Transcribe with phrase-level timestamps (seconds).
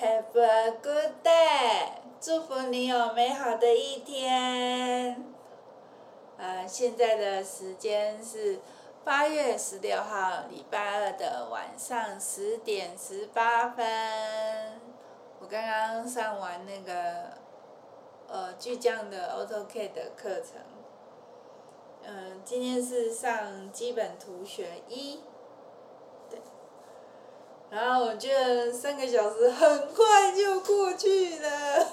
[0.00, 1.88] Have a good day，
[2.20, 5.24] 祝福你有美好的一天。
[6.36, 8.60] 呃，现在的时间是
[9.04, 14.80] 八月十六号礼拜二的晚上十点十八分。
[15.40, 17.36] 我刚刚上完那个
[18.28, 20.60] 呃巨匠的 AutoCAD 的课程。
[22.04, 25.22] 嗯、今天是上基本图学一。
[27.70, 31.86] 然后我觉得三个小时很快就过去了，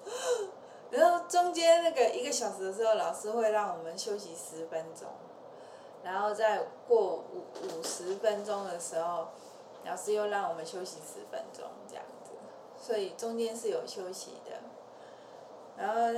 [0.90, 5.08] 然后中间那个一个小时的时候，老师会让我们休息十分钟，
[6.04, 9.28] 然后再过五五十分钟的时候，
[9.86, 12.32] 老师又让我们休息十分钟这样子，
[12.78, 14.52] 所以中间是有休息的，
[15.78, 16.12] 然后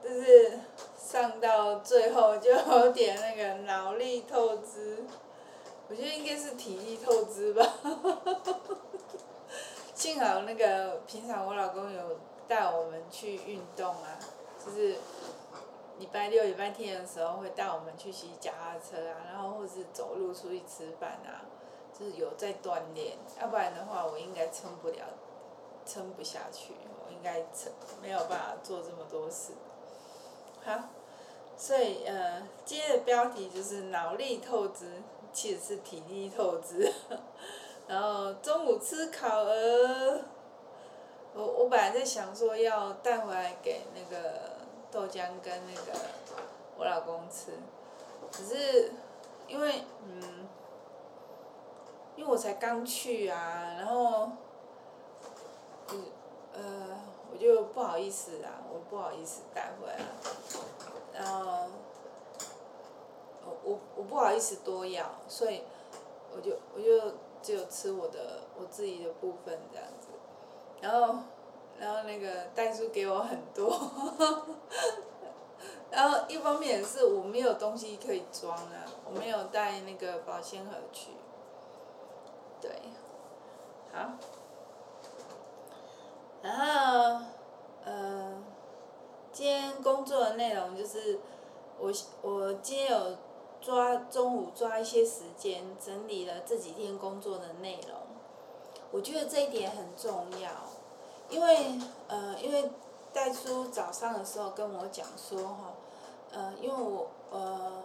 [0.00, 0.60] 就是
[0.96, 5.04] 上到最后就有点那个脑力透支。
[5.90, 7.62] 我觉得应该是体力透支吧，
[9.94, 14.18] 幸好那个平常我老公有带我们去运动啊，
[14.62, 14.96] 就是
[15.98, 21.48] 礼拜六、礼拜天的时候会带我们去骑脚踏车啊，然后或是走路出去吃饭啊，
[21.98, 25.02] 就是有在锻炼，要不然的话我应该撑不了，
[25.86, 29.52] 撑不下去，我应该撑没有办法做这么多事。
[30.62, 30.90] 好，
[31.56, 35.02] 所以呃，今天的标题就是脑力透支。
[35.32, 36.92] 其实是体力透支，
[37.86, 40.20] 然后中午吃烤鹅，
[41.34, 44.56] 我我本来在想说要带回来给那个
[44.90, 45.98] 豆浆跟那个
[46.76, 47.52] 我老公吃，
[48.32, 48.92] 可是
[49.46, 50.48] 因为嗯，
[52.16, 54.30] 因为我才刚去啊，然后，
[55.92, 56.04] 嗯
[56.54, 57.00] 呃，
[57.32, 59.98] 我就不好意思啊，我不好意思带回来，
[61.12, 61.68] 然后。
[63.68, 65.62] 我我不好意思多要，所以
[66.34, 70.08] 我就我就只有吃我的我自己的部分这样子，
[70.80, 71.18] 然后
[71.78, 73.70] 然后那个袋鼠给我很多，
[75.92, 81.10] 然后一方面是我没有东西可以装啊，我没有带那个保鲜盒去，
[82.62, 82.70] 对，
[83.92, 84.12] 好，
[86.40, 87.26] 然后
[87.84, 88.42] 呃，
[89.30, 91.20] 今天工作的内容就是
[91.78, 91.92] 我
[92.22, 93.18] 我今天有。
[93.60, 97.96] 抓中午抓一些时间整理了这几天工作的内容，
[98.92, 100.50] 我觉得这一点很重要，
[101.28, 102.70] 因为呃，因为
[103.12, 105.74] 戴叔早上的时候跟我讲说哈，
[106.32, 107.82] 呃，因为我呃，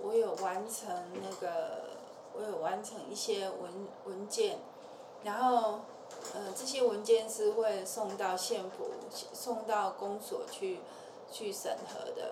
[0.00, 1.96] 我有完成那个，
[2.34, 4.58] 我有完成一些文文件，
[5.24, 5.80] 然后
[6.34, 8.90] 呃，这些文件是会送到县府，
[9.32, 10.80] 送到公所去
[11.32, 12.30] 去审核的，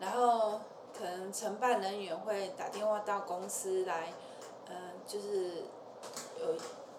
[0.00, 0.60] 然后。
[0.98, 4.12] 可能承办人员会打电话到公司来，
[4.68, 4.74] 呃，
[5.06, 5.62] 就是
[6.40, 6.56] 有，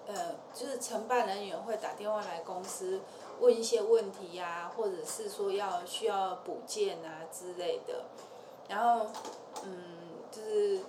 [0.07, 3.01] 呃，就是承办人员会打电话来公司
[3.41, 8.05] 问一些问题呀、或者是说要需要补件啊之类的，
[8.69, 9.07] 然后，
[9.65, 9.97] 嗯，
[10.31, 10.79] 就是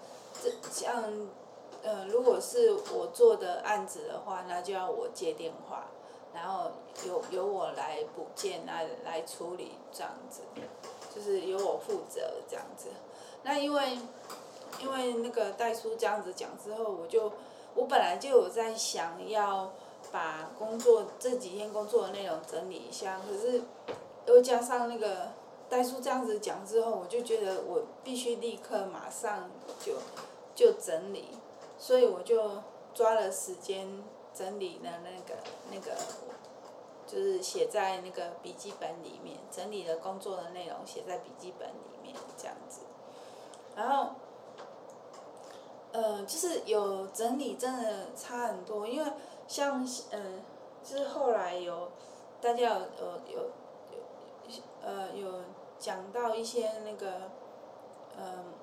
[0.40, 1.02] 这像，
[1.82, 5.86] 呃，如果是我做的案子的话，那就要我接电话，
[6.32, 6.70] 然后
[7.04, 10.42] 由由我来补件来来处理这样子。
[11.14, 12.88] 就是由我负责这样子，
[13.42, 13.98] 那因为，
[14.80, 17.32] 因为那个代书这样子讲之后，我就，
[17.74, 19.72] 我本来就有在想要
[20.12, 23.62] 把工作这几天工作的内容整理一下，可是
[24.26, 25.32] 又加上那个
[25.68, 29.50] 代书这样子讲之后，我就觉得我必须立刻马上
[29.84, 29.94] 就
[30.54, 31.30] 就整理，
[31.76, 32.62] 所以我就
[32.94, 35.40] 抓了时间整理了那个
[35.72, 35.96] 那个。
[37.10, 42.82] 就是写在那个笔记本里面，整理了工作的内容写在笔记本里面这样子，
[43.74, 44.10] 然后，
[45.90, 49.12] 呃，就是有整理真的差很多，因为
[49.48, 50.22] 像嗯、呃，
[50.84, 51.90] 就是后来有
[52.40, 53.38] 大家有有有
[54.46, 55.42] 有呃有
[55.80, 57.22] 讲到一些那个，
[58.16, 58.54] 嗯、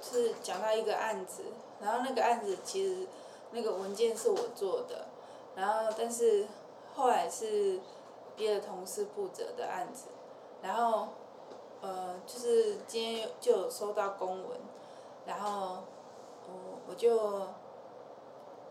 [0.00, 1.46] 是讲到一个案子，
[1.80, 3.08] 然后那个案子其实
[3.50, 5.06] 那个文件是我做的，
[5.56, 6.46] 然后但是。
[6.94, 7.78] 后来是
[8.38, 10.06] 别的同事负责的案子，
[10.62, 11.08] 然后，
[11.80, 14.60] 呃，就是今天就有收到公文，
[15.26, 15.82] 然后，
[16.46, 17.16] 我我就，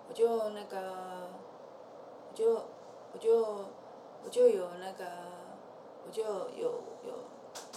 [0.08, 1.28] 我就那个，
[2.32, 2.54] 我就
[3.12, 3.46] 我就
[4.24, 5.06] 我就有那个，
[6.06, 7.14] 我就有有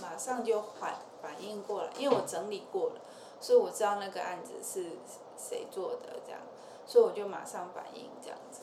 [0.01, 3.01] 马上就反反应过来，因为我整理过了，
[3.41, 4.93] 所以我知道那个案子是
[5.37, 6.41] 谁做的这样，
[6.87, 8.63] 所以我就马上反应这样子。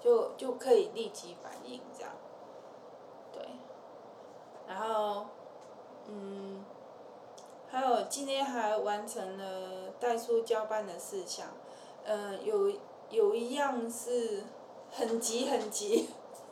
[0.00, 2.10] 就就可以立即反应这样，
[3.32, 3.42] 对，
[4.66, 5.26] 然后，
[6.08, 6.64] 嗯，
[7.70, 11.48] 还有今天还完成了代书交办的事项，
[12.04, 12.72] 嗯，有
[13.10, 14.44] 有一样是，
[14.90, 16.08] 很急很急，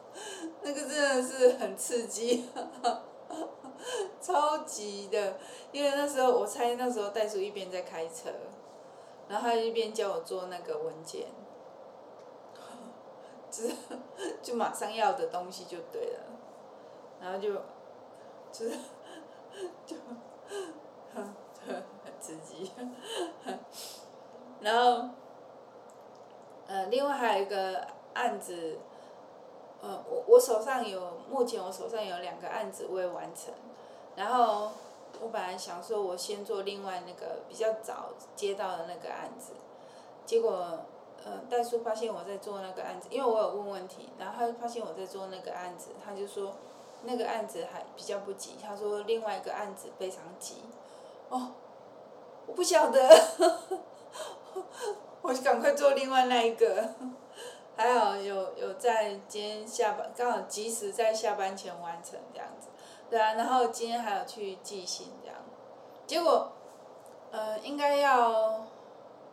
[0.63, 2.49] 那个真的是很刺激，
[4.21, 5.39] 超级的，
[5.73, 8.31] 因为那时候我猜那时候代书一边在开车，
[9.29, 11.27] 然后他一边叫我做那个文件，
[13.63, 13.75] 就是
[14.43, 16.21] 就马上要的东西就对了，
[17.21, 17.53] 然后就
[18.53, 18.79] 就是
[19.85, 19.97] 就
[21.15, 22.71] 很刺激，
[24.61, 25.09] 然后。
[26.71, 27.83] 呃，另外还有一个
[28.13, 28.79] 案子，
[29.81, 33.55] 呃，我我手上有，目前我手上有两个案子未完成，
[34.17, 34.71] 然后
[35.19, 39.55] 我本来想说，我先做另外那个比较早接到的那个案子，
[40.27, 40.81] 结果，
[41.25, 46.55] 呃，代叔发现我在做那个案子，因为我有问问题，然后他发现我在做那个案子，他就说
[47.05, 50.63] 那个案子还比较不急，他说另外一个案子非常急，
[51.29, 51.53] 哦，
[52.47, 53.09] 我不晓得。
[55.21, 56.89] 我就赶快做另外那一个，
[57.77, 62.69] 还好有有在今天下班刚好及时在下班前完成这样子，
[63.11, 65.37] 对啊，然后今天还有去寄信这样，
[66.07, 66.53] 结果，
[67.31, 68.65] 呃，应该要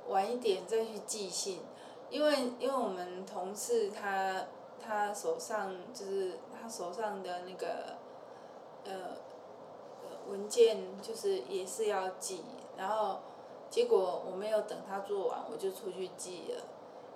[0.09, 1.61] 晚一点再去寄信，
[2.09, 4.45] 因为因为我们同事他
[4.79, 7.95] 他手上就是他手上的那个，
[8.83, 9.17] 呃，
[10.29, 12.43] 文件就是也是要寄，
[12.77, 13.19] 然后。
[13.67, 16.61] 结果我没有等他做完，我就出去寄了，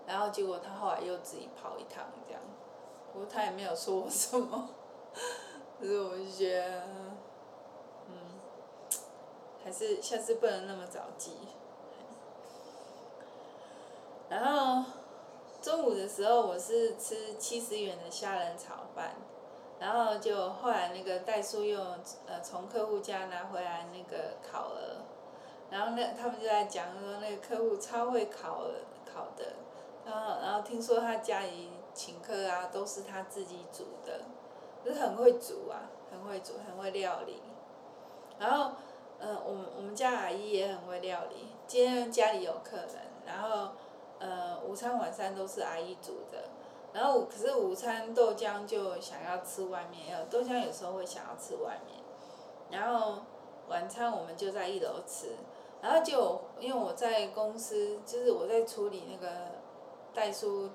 [0.05, 2.41] 然后结果他后来又自己跑一趟这样，
[3.13, 4.67] 不过他也没有说我什么，
[5.79, 6.83] 可是我就觉得，
[8.07, 8.11] 嗯，
[9.63, 11.33] 还是下次不能那么早寄。
[14.27, 14.83] 然后
[15.93, 19.15] 的时候我是吃七十元的虾仁炒饭，
[19.79, 21.79] 然后就后来那个代书又
[22.25, 24.97] 呃从客户家拿回来那个烤鹅。
[25.71, 28.63] 然后那他们就在讲说那个客户超会烤
[29.05, 29.53] 烤的，
[30.03, 34.21] 然后然后听说他家里请客啊都是他自己煮的，
[34.83, 37.43] 就是很会煮啊，很会煮，很会料理。
[38.39, 38.71] 然后，
[39.19, 41.49] 嗯、呃，我们我们家阿姨也很会料理。
[41.67, 42.95] 今天家里有客人，
[43.27, 43.73] 然后，
[44.19, 46.49] 呃，午餐晚餐都是阿姨煮的。
[46.91, 51.99] 然后可是午餐豆浆就想要吃外面，有豆浆有时候会想要吃外面。
[52.71, 53.21] 然后
[53.67, 55.35] 晚餐我们就在一楼吃。
[55.81, 59.33] 然后就因为我在公司，就是我在处理那个
[60.13, 60.69] 代书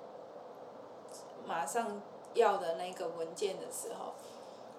[1.46, 2.00] 马上
[2.32, 4.14] 要的那个文件的时候，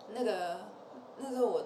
[0.10, 0.58] 那个
[1.18, 1.64] 那时候我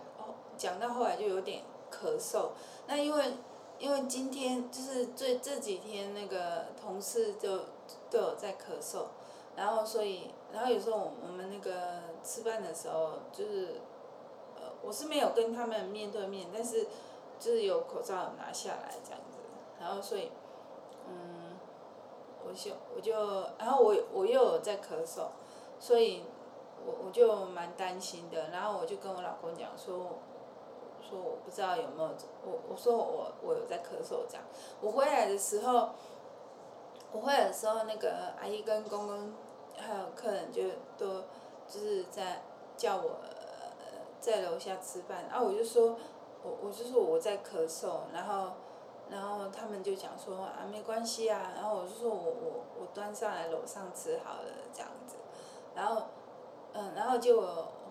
[0.58, 2.50] 讲到后来就有点咳嗽。
[2.88, 3.34] 那因为
[3.80, 7.58] 因为今天就是这这几天那个同事就
[8.12, 9.06] 都有在咳嗽，
[9.56, 13.82] 然后所以然后有时候我我们那个吃饭的时候就是
[14.56, 16.88] 呃我是没有跟他们面对面，但是。
[17.42, 19.38] 就是有口罩拿下来这样子，
[19.80, 20.30] 然后所以，
[21.08, 21.58] 嗯，
[22.46, 23.14] 我就我就，
[23.58, 25.28] 然后我我又有在咳嗽，
[25.80, 26.26] 所以
[26.86, 30.20] 我我就蛮担心的，然后我就跟我老公讲说，
[31.10, 32.10] 说我不知道有没有，
[32.46, 34.44] 我我说我我有在咳嗽这样，
[34.82, 35.90] 我回来的时候，
[37.12, 39.34] 我回来的时候那个阿姨跟公公
[39.78, 40.64] 还有客人就
[40.98, 41.22] 都
[41.68, 42.44] 就是在
[42.78, 43.18] 叫我
[44.20, 45.98] 在楼下吃饭，然后我就说。
[46.42, 48.54] 我我就说我在咳嗽，然后，
[49.10, 55.16] 然后他们就讲说啊没关系啊，然后我就说我我我端上来楼上吃好了这样子，
[55.76, 56.04] 然后，
[56.72, 57.42] 嗯，然后就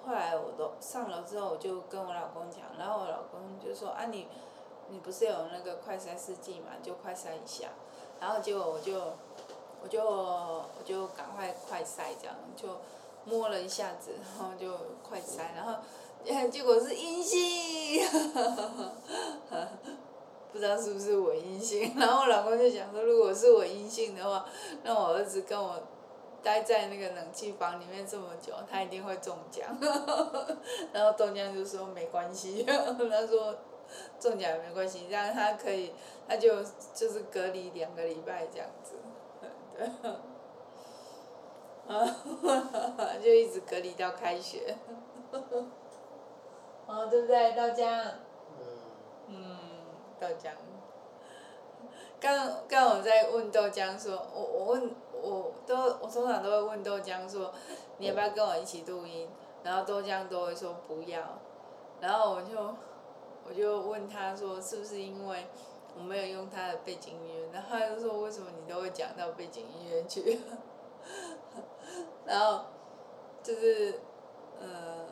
[0.09, 4.27] 后来我都上楼之后我就跟我老公讲，然后我老公就说啊你，
[4.89, 7.69] 你不是有那个快筛试剂嘛，就快筛一下，
[8.19, 8.95] 然后结果我就，
[9.83, 12.81] 我就我就赶快快筛这样，就
[13.25, 14.73] 摸了一下子，然后就
[15.07, 15.75] 快筛，然后。
[16.51, 18.05] 结果是阴性，
[20.53, 24.45] 不知道是不是我阴性，然后我老公就想说，如果是我阴性的话，
[24.83, 25.81] 那我儿子跟我
[26.43, 29.77] 待在那个冷气房里面这么久，他一定会中奖。
[30.93, 33.55] 然后豆浆就说没关系， 他说
[34.21, 35.93] 中奖也没关系，这样他可以，
[36.29, 36.63] 他就
[36.95, 38.97] 就是隔离两个礼拜这样子，
[39.77, 39.87] 对，
[41.89, 42.17] 啊，
[43.23, 44.77] 就一直隔离到开学。
[46.87, 48.13] 哦，对不对，豆浆？
[48.59, 48.65] 嗯。
[49.29, 49.59] 嗯，
[50.19, 50.51] 豆浆。
[52.21, 57.53] 刚刚我在问豆浆说，我我问我都我通常都会问豆浆说，
[57.99, 59.29] 你要不要跟我一起录音？
[59.63, 61.21] 然后豆浆都会说不要，
[62.01, 62.75] 然后我就
[63.47, 65.47] 我就问他说，是不是因为
[65.97, 67.49] 我没有用他的背景音乐？
[67.53, 70.41] 然后他就说，为什么你都会讲到背景音乐去？
[72.27, 72.65] 然后
[73.43, 74.01] 就是
[74.61, 75.07] 呃。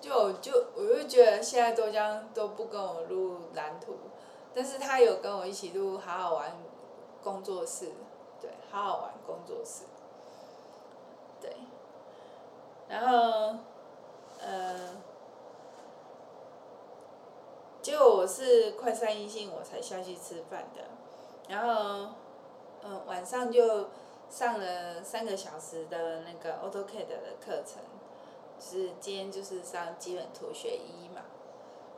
[0.00, 3.98] 就就我就觉得现在豆浆都不跟我录蓝图，
[4.54, 6.56] 但是他有跟我一起录好好玩
[7.22, 7.92] 工作室，
[8.40, 9.84] 对，好好玩工作室，
[11.40, 11.54] 对，
[12.88, 13.58] 然后，
[14.40, 14.96] 呃，
[17.80, 20.82] 结果我是快三一星我才下去吃饭的，
[21.48, 22.14] 然后，
[22.82, 23.88] 嗯、晚上就
[24.28, 27.82] 上了三个小时的那个 AutoCAD 的课程，
[28.58, 31.22] 就是今天就是上基本图学一嘛，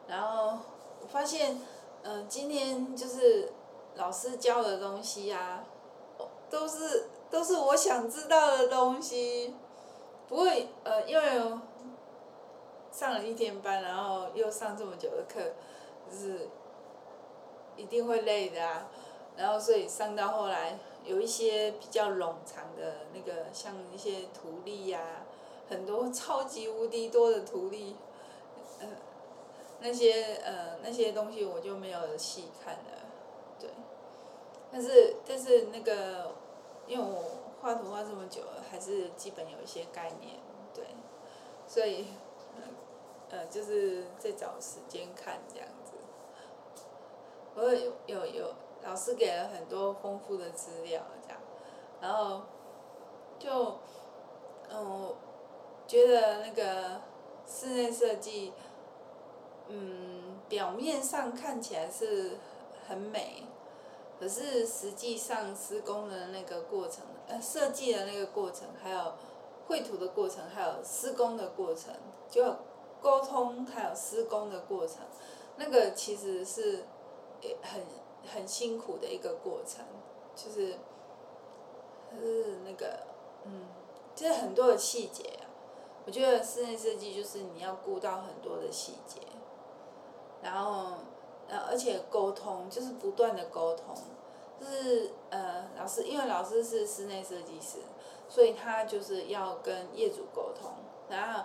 [0.08, 0.58] 然后
[1.00, 1.60] 我发现，
[2.02, 3.52] 呃，今天就是
[3.94, 5.64] 老师教的东西啊。
[6.50, 9.54] 都是都是我想知道的东西，
[10.28, 11.24] 不会呃，因为
[12.90, 15.40] 上了一天班，然后又上这么久的课，
[16.10, 16.50] 就是
[17.74, 18.86] 一定会累的啊。
[19.34, 25.24] 然后所以上到后来，有一些比较冗长的那个，像一些图例呀、啊，
[25.70, 27.96] 很多超级无敌多的图例，
[29.82, 33.06] 那些呃那些东西我就没有细看了，
[33.58, 33.68] 对。
[34.70, 36.32] 但是但是那个。
[36.88, 37.22] 因为我
[37.60, 40.40] 画图画这么久了，还是基本有一些概念，
[40.74, 40.84] 对，
[41.64, 42.08] 所以，
[43.30, 45.92] 呃，就是在找时间看这样子。
[47.54, 51.40] 我有有有老师给了很多丰富的资料，这样，
[52.00, 52.42] 然后，
[53.38, 53.78] 就，
[54.68, 55.16] 嗯，我
[55.86, 57.00] 觉得那个
[57.46, 58.52] 室内设计，
[59.74, 62.38] 嗯，表面上看起来是
[62.86, 63.44] 很美。
[64.20, 69.14] 可是实际上施工的那个过程，呃，设计的那个过程，还有
[69.66, 71.92] 绘图的过程，还有施工的过程，
[72.30, 72.54] 就
[73.00, 74.98] 沟通还有施工的过程，
[75.56, 76.84] 那个其实是
[77.62, 77.82] 很
[78.32, 79.84] 很辛苦的一个过程，
[80.36, 80.74] 就是，
[82.20, 83.00] 是那个，
[83.44, 83.66] 嗯，
[84.14, 85.50] 就是很多的细节啊。
[86.06, 89.20] 我觉得室内设计就是你要顾到很多的细节，
[90.42, 90.98] 然后。
[91.48, 93.94] 呃，而且沟通就是不断的沟通，
[94.58, 97.80] 就是呃，老师因为老师是室内设计师，
[98.26, 100.70] 所以他就是要跟业主沟通，
[101.10, 101.44] 然后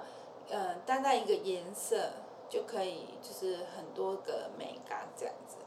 [0.50, 2.12] 呃，单单一个颜色
[2.48, 5.58] 就可以就是很多个美感这样子，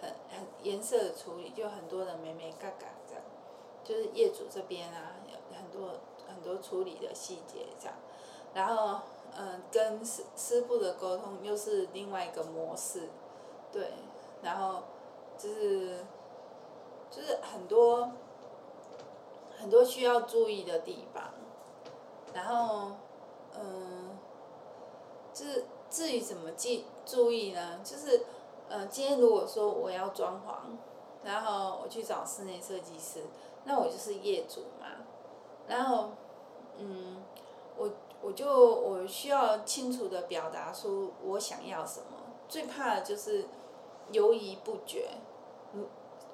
[0.00, 3.24] 很很颜色的处理就很多的美美嘎嘎这样，
[3.82, 7.96] 就是业主这边啊有很多很多处理的细节这样，
[8.54, 9.00] 然后、
[9.36, 13.08] 呃，跟师师傅的沟通又是另外一个模式。
[13.72, 13.92] 对，
[14.42, 14.82] 然后
[15.38, 16.04] 就是
[17.10, 18.10] 就是很多
[19.56, 21.32] 很多需要注意的地方，
[22.34, 22.92] 然后
[23.54, 24.18] 嗯，
[25.32, 27.80] 就是至于怎么记注意呢？
[27.84, 28.24] 就是
[28.68, 30.76] 呃，今天如果说我要装潢，
[31.24, 33.22] 然后我去找室内设计师，
[33.64, 34.86] 那我就是业主嘛，
[35.68, 36.10] 然后
[36.78, 37.22] 嗯，
[37.76, 37.88] 我
[38.22, 43.46] 我就我需要清楚的表达出我想要什么，最怕的就是。
[44.12, 45.08] 犹豫不决，
[45.72, 45.86] 嗯，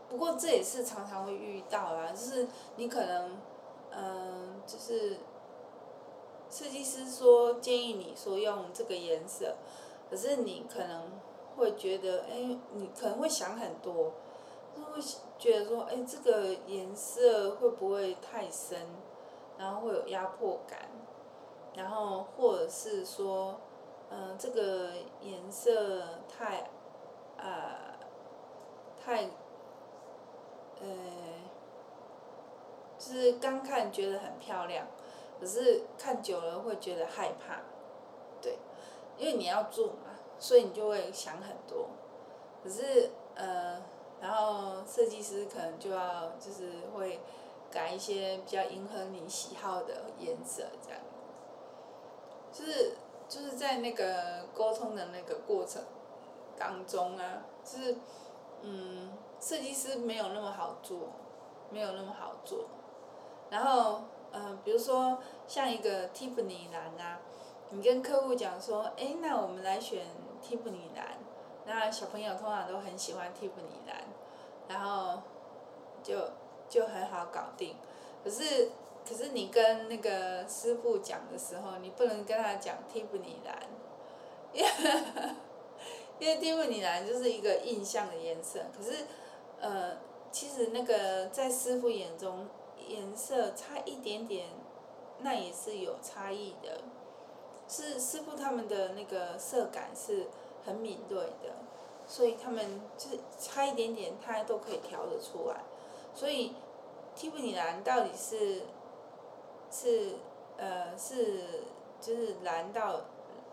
[0.08, 3.36] 不过这也是常常会遇到啊，就是你可能，
[3.90, 5.18] 嗯、就是
[6.48, 9.56] 设计师说建议你说用这个颜色，
[10.08, 11.02] 可是你可能
[11.58, 14.14] 会觉得，哎，你可能会想很多，
[14.74, 14.98] 就会
[15.38, 18.86] 觉得说，哎，这个颜色会不会太深，
[19.58, 20.88] 然后会有压迫感，
[21.76, 23.60] 然后或者是说，
[24.10, 24.90] 嗯、这个
[25.20, 26.70] 颜色太。
[27.38, 27.98] 呃，
[28.98, 29.24] 太，
[30.80, 30.86] 呃，
[32.96, 34.86] 就是刚看觉得很漂亮，
[35.38, 37.60] 可是看久了会觉得害怕，
[38.40, 38.58] 对，
[39.18, 41.90] 因为你要做嘛，所以你就会想很多，
[42.64, 43.82] 可是呃，
[44.22, 47.20] 然后设计师可能就要就是会
[47.70, 51.00] 改一些比较迎合你喜好的颜色，这样，
[52.56, 52.94] 就是
[53.28, 55.82] 就是在那个沟通的那个过程。
[56.58, 57.96] 当中啊，就是，
[58.62, 61.10] 嗯，设计师没有那么好做，
[61.68, 62.64] 没有那么好做。
[63.50, 67.20] 然后，嗯、比如说像一个 Tiffany 蓝啊，
[67.68, 70.06] 你跟客户讲说，哎，那我们来选
[70.42, 71.18] Tiffany 蓝，
[71.66, 74.04] 那小朋友通常都很喜欢 Tiffany 蓝，
[74.66, 75.20] 然后
[76.02, 76.16] 就
[76.70, 77.76] 就很好搞定。
[78.24, 78.70] 可是，
[79.08, 83.62] 可是你跟那个师傅讲的时候，你不能跟他讲 Tiffany 蓝，
[84.52, 84.70] 因为
[86.18, 89.04] 因为蒂芙尼蓝就是一个印象的颜色，可是，
[89.60, 89.96] 呃，
[90.32, 92.48] 其实那个在师傅眼中，
[92.88, 94.48] 颜色差一点点，
[95.20, 96.80] 那也是有差异的。
[97.68, 100.28] 是师傅他们的那个色感是
[100.64, 101.50] 很敏锐的，
[102.06, 105.64] 所以他们就是差一点点，他都可以调得出来。
[106.14, 106.54] 所以，
[107.14, 108.62] 蒂芙尼蓝到底是，
[109.78, 110.12] 是，
[110.56, 111.42] 呃，是
[112.00, 113.02] 就是蓝到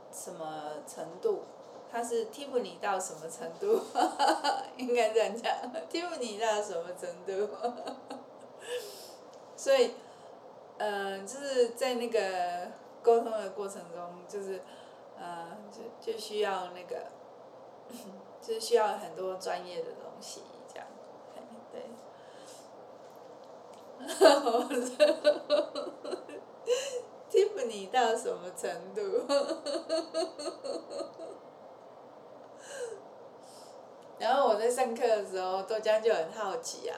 [0.09, 1.41] 什么程度？
[1.91, 3.81] 他是蒂芙尼到什么程度？
[4.77, 5.53] 应该这样讲，
[5.89, 7.49] 蒂芙尼到什么程度？
[9.57, 9.95] 所以，
[10.77, 14.61] 呃，就是在那个沟通的过程中，就是，
[15.19, 17.07] 呃，就就需要那个，
[18.41, 20.41] 就是需要很多专业的东西，
[20.73, 20.87] 这样，
[21.73, 21.81] 对。
[28.23, 29.01] 什么程度？
[34.17, 36.97] 然后我在上课的时候，豆浆就很好奇啊，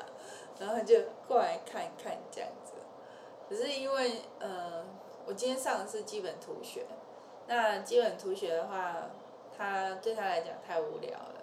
[0.59, 0.95] 然后就
[1.27, 2.73] 过来看一看这样子。
[3.49, 4.85] 可是因为呃，
[5.25, 6.85] 我今天上的是基本图学，
[7.47, 9.09] 那基本图学的话，
[9.57, 11.41] 他对他来讲太无聊了，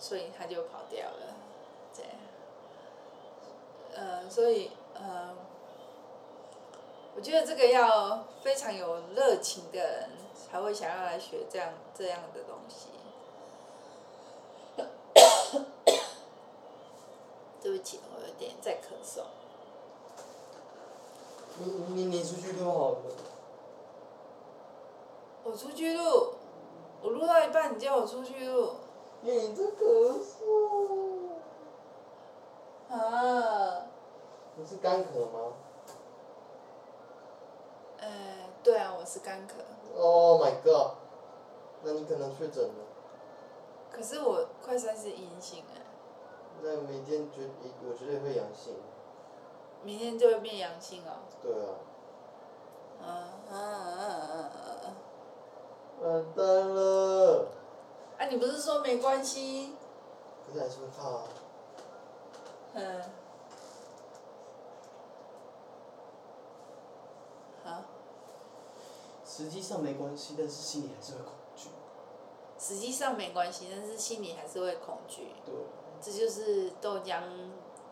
[0.00, 1.36] 所以他就跑掉了，
[1.92, 2.10] 这样。
[3.94, 5.32] 呃，所以呃，
[7.14, 12.88] 我觉得这个要非常有热情的人才会想要来学这样这样的东西。
[17.60, 19.22] 对不起，我有点在咳嗽。
[21.58, 22.96] 你你你出去录好了。
[25.44, 26.32] 我出去录，
[27.02, 28.76] 我录到一半，你叫我出去录。
[29.20, 31.28] 你在咳嗽。
[32.88, 33.86] 啊。
[34.56, 35.52] 你是干咳吗？
[37.98, 38.08] 呃，
[38.64, 39.52] 对啊，我是干咳。
[39.94, 40.92] Oh my god！
[41.82, 42.74] 那你可能确诊了。
[43.90, 45.82] 可是我快筛是阴性哎。
[46.62, 47.50] 那明天绝，
[47.86, 48.74] 我绝对会阳性。
[49.82, 51.12] 明天就会变阳性哦。
[51.42, 51.74] 对啊。
[53.02, 53.06] 啊
[53.50, 54.50] 啊啊啊
[54.80, 54.96] 啊！
[56.00, 57.48] 完蛋了。
[58.16, 59.76] 啊，你不是说没关系？
[60.46, 61.24] 可是还是会怕啊。
[62.74, 63.02] 嗯。
[67.64, 67.82] 好。
[69.34, 71.70] 实际上没关系，但是心里还是会恐惧。
[72.58, 75.32] 实际上没关系，但是心里还是会恐惧。
[75.42, 75.54] 对。
[76.02, 77.22] 这就是豆浆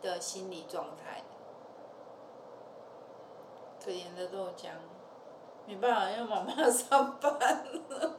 [0.03, 1.25] 的心理状态。
[3.83, 4.73] 可怜的豆浆，
[5.67, 7.33] 没办法，因为妈妈上班
[7.89, 8.17] 了。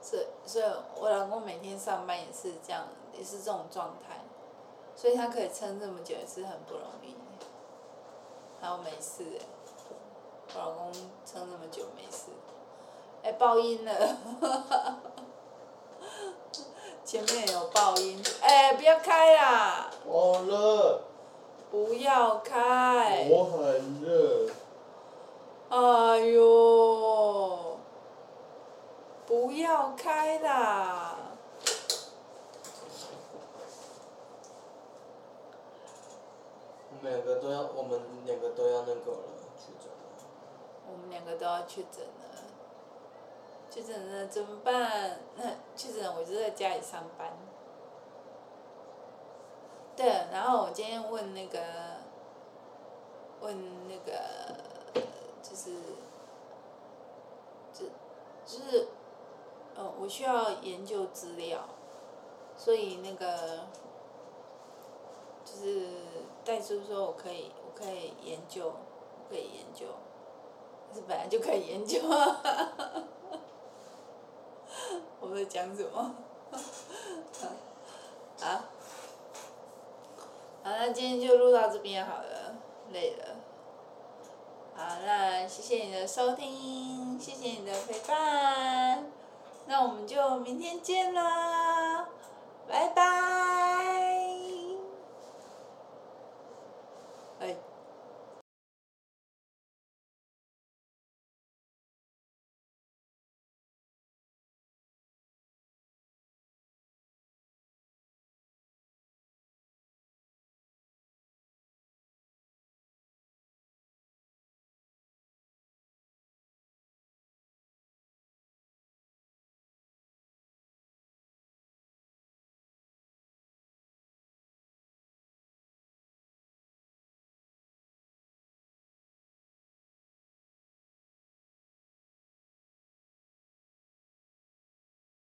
[0.00, 0.64] 所以，所以
[1.30, 4.24] 我每天上班也是这样，也是这种状态，
[4.96, 7.14] 所以他可以撑这么久也是很不容易。
[8.60, 9.44] 然后没事哎。
[10.54, 10.90] 我老公
[11.26, 12.30] 撑那么久没事，
[13.22, 14.16] 哎，爆音了，
[17.04, 19.90] 前面有爆音，哎，不要开啦！
[20.06, 21.02] 好热。
[21.70, 23.28] 不要开。
[23.30, 24.48] 我很热。
[25.68, 25.76] 哎
[26.20, 27.76] 呦！
[29.26, 31.14] 不要开啦！
[36.87, 39.18] 我们两个都要，我们两个都要那个了。
[39.56, 39.98] 确诊了
[40.90, 42.44] 我们两个都要确诊了，
[43.70, 45.20] 确诊了怎么办？
[45.36, 45.44] 那
[45.76, 47.36] 确诊了我就在家里上班。
[49.96, 51.58] 对，然后我今天问那个，
[53.40, 54.12] 问那个，
[55.42, 55.72] 就是，
[57.72, 57.86] 就
[58.46, 58.86] 就是，
[59.74, 61.64] 呃，我需要研究资料，
[62.56, 63.66] 所以那个，
[65.44, 65.88] 就是
[66.48, 69.84] 代书说我可以，我可以研究，我可以研究。
[70.94, 72.40] 是本来就可以研究啊！
[75.20, 76.14] 我在讲什么？
[78.40, 78.64] 啊？
[80.62, 82.54] 好，那今天就录到这边好了，
[82.94, 83.36] 累了。
[84.74, 89.04] 好，那谢谢你的收听，谢谢你的陪伴，
[89.66, 92.08] 那我们就明天见啦，
[92.66, 93.97] 拜拜。